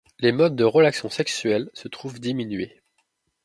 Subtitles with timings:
[0.19, 2.81] Les modes de relations sexuelles se trouvent diminuées.